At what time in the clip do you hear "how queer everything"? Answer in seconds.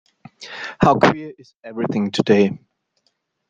0.81-2.07